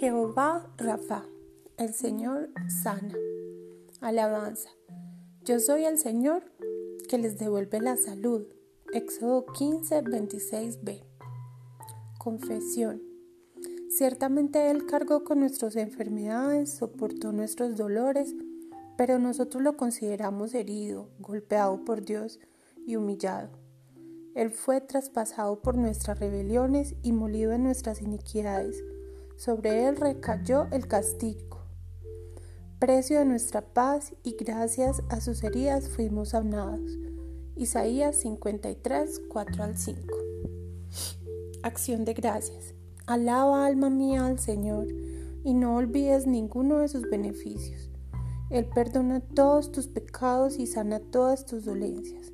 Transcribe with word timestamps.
Jehová 0.00 0.64
Rafa, 0.76 1.24
el 1.76 1.92
Señor 1.92 2.50
sana. 2.68 3.16
Alabanza. 4.00 4.68
Yo 5.44 5.58
soy 5.58 5.86
el 5.86 5.98
Señor 5.98 6.44
que 7.08 7.18
les 7.18 7.36
devuelve 7.36 7.80
la 7.80 7.96
salud. 7.96 8.46
Éxodo 8.92 9.44
15, 9.46 10.04
26b. 10.04 11.02
Confesión. 12.16 13.02
Ciertamente 13.90 14.70
Él 14.70 14.86
cargó 14.86 15.24
con 15.24 15.40
nuestras 15.40 15.74
enfermedades, 15.74 16.70
soportó 16.70 17.32
nuestros 17.32 17.76
dolores, 17.76 18.36
pero 18.96 19.18
nosotros 19.18 19.64
lo 19.64 19.76
consideramos 19.76 20.54
herido, 20.54 21.08
golpeado 21.18 21.84
por 21.84 22.04
Dios 22.04 22.38
y 22.86 22.94
humillado. 22.94 23.50
Él 24.36 24.52
fue 24.52 24.80
traspasado 24.80 25.60
por 25.60 25.76
nuestras 25.76 26.20
rebeliones 26.20 26.94
y 27.02 27.10
molido 27.10 27.50
en 27.50 27.64
nuestras 27.64 28.00
iniquidades. 28.00 28.80
Sobre 29.38 29.86
Él 29.86 29.94
recayó 29.94 30.66
el 30.72 30.88
castigo. 30.88 31.60
Precio 32.80 33.20
de 33.20 33.24
nuestra 33.24 33.60
paz 33.60 34.12
y 34.24 34.34
gracias 34.34 35.00
a 35.10 35.20
sus 35.20 35.44
heridas 35.44 35.88
fuimos 35.88 36.30
sanados. 36.30 36.98
Isaías 37.54 38.16
53, 38.16 39.22
4 39.28 39.62
al 39.62 39.78
5. 39.78 40.00
Acción 41.62 42.04
de 42.04 42.14
gracias. 42.14 42.74
Alaba 43.06 43.64
alma 43.64 43.90
mía 43.90 44.26
al 44.26 44.40
Señor 44.40 44.88
y 45.44 45.54
no 45.54 45.76
olvides 45.76 46.26
ninguno 46.26 46.78
de 46.78 46.88
sus 46.88 47.02
beneficios. 47.02 47.90
Él 48.50 48.64
perdona 48.74 49.20
todos 49.20 49.70
tus 49.70 49.86
pecados 49.86 50.58
y 50.58 50.66
sana 50.66 50.98
todas 50.98 51.46
tus 51.46 51.64
dolencias. 51.64 52.32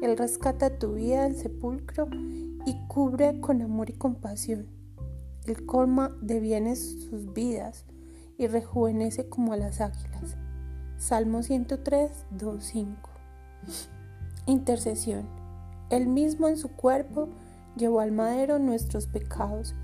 Él 0.00 0.16
rescata 0.16 0.78
tu 0.78 0.94
vida 0.94 1.24
del 1.24 1.36
sepulcro 1.36 2.08
y 2.64 2.86
cubre 2.88 3.42
con 3.42 3.60
amor 3.60 3.90
y 3.90 3.92
compasión. 3.92 4.79
Él 5.50 5.66
colma 5.66 6.16
de 6.20 6.38
bienes 6.38 7.08
sus 7.10 7.32
vidas 7.32 7.84
y 8.38 8.46
rejuvenece 8.46 9.28
como 9.28 9.52
a 9.52 9.56
las 9.56 9.80
águilas. 9.80 10.36
Salmo 10.96 11.42
103, 11.42 12.26
2, 12.30 12.64
5. 12.64 13.10
Intercesión. 14.46 15.28
Él 15.90 16.06
mismo 16.06 16.46
en 16.46 16.56
su 16.56 16.68
cuerpo 16.68 17.30
llevó 17.74 17.98
al 17.98 18.12
madero 18.12 18.60
nuestros 18.60 19.08
pecados, 19.08 19.74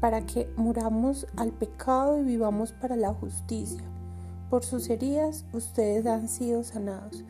para 0.00 0.26
que 0.26 0.52
muramos 0.56 1.28
al 1.36 1.52
pecado 1.52 2.18
y 2.18 2.24
vivamos 2.24 2.72
para 2.72 2.96
la 2.96 3.14
justicia. 3.14 3.84
Por 4.50 4.64
sus 4.64 4.90
heridas 4.90 5.46
ustedes 5.52 6.06
han 6.06 6.26
sido 6.26 6.64
sanados. 6.64 7.24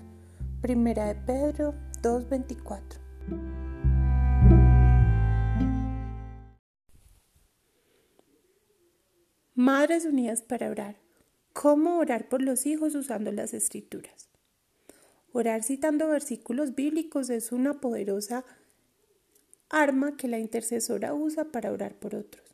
Primera 0.62 1.04
de 1.04 1.16
Pedro 1.16 1.74
2.24. 2.00 3.63
Madres 9.64 10.04
Unidas 10.04 10.42
para 10.42 10.68
orar. 10.68 10.96
¿Cómo 11.54 11.96
orar 11.96 12.28
por 12.28 12.42
los 12.42 12.66
hijos 12.66 12.94
usando 12.94 13.32
las 13.32 13.54
escrituras? 13.54 14.28
Orar 15.32 15.62
citando 15.62 16.06
versículos 16.06 16.74
bíblicos 16.74 17.30
es 17.30 17.50
una 17.50 17.80
poderosa 17.80 18.44
arma 19.70 20.18
que 20.18 20.28
la 20.28 20.38
intercesora 20.38 21.14
usa 21.14 21.46
para 21.46 21.72
orar 21.72 21.94
por 21.94 22.14
otros. 22.14 22.44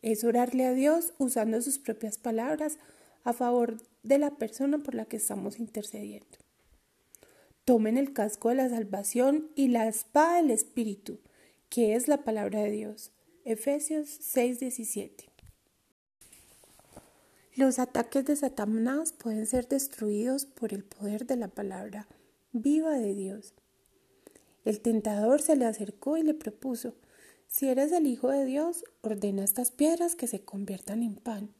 Es 0.00 0.22
orarle 0.22 0.64
a 0.64 0.74
Dios 0.74 1.12
usando 1.18 1.60
sus 1.60 1.80
propias 1.80 2.18
palabras 2.18 2.78
a 3.24 3.32
favor 3.32 3.78
de 4.04 4.18
la 4.18 4.30
persona 4.36 4.78
por 4.78 4.94
la 4.94 5.06
que 5.06 5.16
estamos 5.16 5.58
intercediendo. 5.58 6.38
Tomen 7.64 7.96
el 7.96 8.12
casco 8.12 8.50
de 8.50 8.54
la 8.54 8.68
salvación 8.68 9.50
y 9.56 9.70
la 9.70 9.88
espada 9.88 10.36
del 10.36 10.52
Espíritu, 10.52 11.18
que 11.68 11.96
es 11.96 12.06
la 12.06 12.18
palabra 12.18 12.60
de 12.60 12.70
Dios. 12.70 13.10
Efesios 13.44 14.06
6:17. 14.08 15.31
Los 17.54 17.78
ataques 17.78 18.24
de 18.24 18.34
Satanás 18.34 19.12
pueden 19.12 19.46
ser 19.46 19.68
destruidos 19.68 20.46
por 20.46 20.72
el 20.72 20.84
poder 20.84 21.26
de 21.26 21.36
la 21.36 21.48
palabra 21.48 22.08
viva 22.52 22.92
de 22.92 23.14
Dios. 23.14 23.52
El 24.64 24.80
tentador 24.80 25.42
se 25.42 25.54
le 25.56 25.66
acercó 25.66 26.16
y 26.16 26.22
le 26.22 26.32
propuso, 26.32 26.94
si 27.48 27.68
eres 27.68 27.92
el 27.92 28.06
Hijo 28.06 28.30
de 28.30 28.46
Dios, 28.46 28.84
ordena 29.02 29.44
estas 29.44 29.70
piedras 29.70 30.16
que 30.16 30.28
se 30.28 30.42
conviertan 30.42 31.02
en 31.02 31.16
pan. 31.16 31.52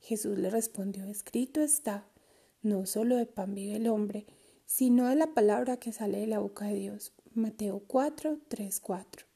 Jesús 0.00 0.38
le 0.38 0.48
respondió, 0.48 1.04
escrito 1.04 1.60
está, 1.60 2.06
no 2.62 2.86
solo 2.86 3.16
de 3.16 3.26
pan 3.26 3.54
vive 3.54 3.76
el 3.76 3.88
hombre, 3.88 4.24
sino 4.64 5.06
de 5.06 5.16
la 5.16 5.34
palabra 5.34 5.76
que 5.76 5.92
sale 5.92 6.18
de 6.18 6.28
la 6.28 6.38
boca 6.38 6.64
de 6.64 6.76
Dios. 6.76 7.12
Mateo 7.34 7.82
4, 7.86 8.38
3, 8.48 8.80
4. 8.80 9.26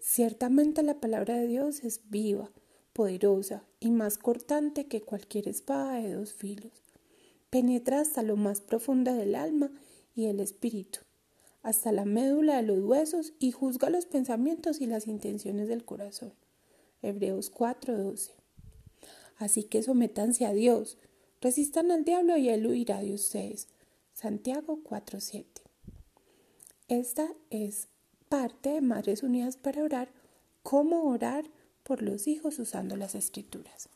Ciertamente 0.00 0.82
la 0.82 0.98
palabra 0.98 1.36
de 1.36 1.46
Dios 1.46 1.84
es 1.84 2.00
viva, 2.10 2.50
poderosa 2.92 3.64
y 3.78 3.90
más 3.90 4.18
cortante 4.18 4.86
que 4.86 5.02
cualquier 5.02 5.48
espada 5.48 5.94
de 5.94 6.12
dos 6.14 6.32
filos. 6.32 6.72
Penetra 7.50 8.00
hasta 8.00 8.22
lo 8.22 8.36
más 8.36 8.60
profundo 8.60 9.14
del 9.14 9.34
alma 9.34 9.70
y 10.14 10.26
el 10.26 10.40
espíritu, 10.40 11.00
hasta 11.62 11.92
la 11.92 12.04
médula 12.04 12.56
de 12.56 12.62
los 12.62 12.80
huesos 12.80 13.32
y 13.38 13.50
juzga 13.52 13.90
los 13.90 14.06
pensamientos 14.06 14.80
y 14.80 14.86
las 14.86 15.06
intenciones 15.06 15.68
del 15.68 15.84
corazón. 15.84 16.32
Hebreos 17.02 17.50
4:12. 17.50 18.32
Así 19.36 19.64
que 19.64 19.82
sométanse 19.82 20.46
a 20.46 20.52
Dios, 20.52 20.98
resistan 21.40 21.90
al 21.90 22.04
diablo 22.04 22.36
y 22.36 22.50
él 22.50 22.66
huirá 22.66 23.00
de 23.00 23.14
ustedes. 23.14 23.68
Santiago 24.12 24.80
4:7. 24.84 25.62
Esta 26.88 27.28
es 27.50 27.88
parte 28.28 28.70
de 28.70 28.80
Madres 28.80 29.22
Unidas 29.22 29.56
para 29.56 29.82
orar, 29.82 30.12
cómo 30.62 31.04
orar 31.04 31.44
por 31.90 32.02
los 32.02 32.28
hijos 32.28 32.56
usando 32.60 32.96
las 32.96 33.16
escrituras. 33.16 33.88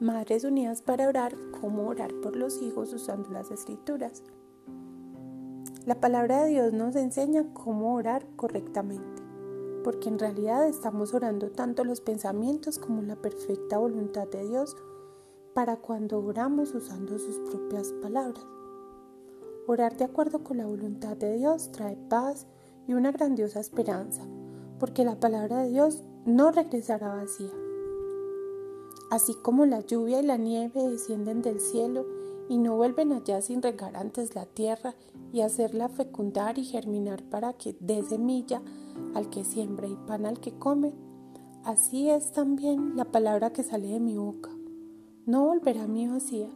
Madres 0.00 0.42
Unidas 0.42 0.82
para 0.82 1.06
orar, 1.06 1.36
cómo 1.60 1.86
orar 1.86 2.12
por 2.24 2.34
los 2.34 2.60
hijos 2.60 2.92
usando 2.92 3.30
las 3.30 3.52
escrituras. 3.52 4.24
La 5.84 6.00
palabra 6.00 6.42
de 6.42 6.50
Dios 6.50 6.72
nos 6.72 6.96
enseña 6.96 7.44
cómo 7.54 7.94
orar 7.94 8.26
correctamente, 8.34 9.22
porque 9.84 10.08
en 10.08 10.18
realidad 10.18 10.66
estamos 10.66 11.14
orando 11.14 11.52
tanto 11.52 11.84
los 11.84 12.00
pensamientos 12.00 12.80
como 12.80 13.02
la 13.02 13.14
perfecta 13.14 13.78
voluntad 13.78 14.26
de 14.26 14.44
Dios 14.44 14.76
para 15.54 15.76
cuando 15.76 16.18
oramos 16.18 16.74
usando 16.74 17.16
sus 17.16 17.38
propias 17.48 17.92
palabras. 18.02 18.55
Orar 19.68 19.96
de 19.96 20.04
acuerdo 20.04 20.44
con 20.44 20.58
la 20.58 20.66
voluntad 20.66 21.16
de 21.16 21.36
Dios 21.36 21.72
trae 21.72 21.96
paz 21.96 22.46
y 22.86 22.94
una 22.94 23.10
grandiosa 23.10 23.58
esperanza, 23.58 24.22
porque 24.78 25.04
la 25.04 25.18
palabra 25.18 25.62
de 25.62 25.70
Dios 25.70 26.04
no 26.24 26.52
regresará 26.52 27.14
vacía. 27.14 27.50
Así 29.10 29.34
como 29.34 29.66
la 29.66 29.80
lluvia 29.80 30.20
y 30.20 30.24
la 30.24 30.36
nieve 30.36 30.88
descienden 30.88 31.42
del 31.42 31.60
cielo 31.60 32.06
y 32.48 32.58
no 32.58 32.76
vuelven 32.76 33.12
allá 33.12 33.42
sin 33.42 33.60
regar 33.60 33.96
antes 33.96 34.36
la 34.36 34.46
tierra 34.46 34.94
y 35.32 35.40
hacerla 35.40 35.88
fecundar 35.88 36.58
y 36.58 36.64
germinar 36.64 37.24
para 37.24 37.52
que 37.52 37.76
dé 37.80 38.04
semilla 38.04 38.62
al 39.14 39.30
que 39.30 39.44
siembra 39.44 39.88
y 39.88 39.96
pan 40.06 40.26
al 40.26 40.38
que 40.38 40.56
come, 40.56 40.92
así 41.64 42.08
es 42.08 42.30
también 42.30 42.96
la 42.96 43.06
palabra 43.06 43.52
que 43.52 43.64
sale 43.64 43.88
de 43.88 44.00
mi 44.00 44.16
boca. 44.16 44.50
No 45.26 45.46
volverá 45.46 45.84
a 45.84 45.88
mí 45.88 46.06
vacía, 46.06 46.48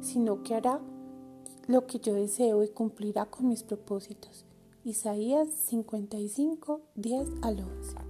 sino 0.00 0.42
que 0.42 0.56
hará 0.56 0.80
lo 1.66 1.86
que 1.86 1.98
yo 1.98 2.14
deseo 2.14 2.62
y 2.62 2.68
cumplirá 2.68 3.26
con 3.26 3.48
mis 3.48 3.62
propósitos. 3.62 4.44
Isaías 4.84 5.48
55, 5.48 6.80
10 6.94 7.28
al 7.42 7.60
11. 7.60 8.05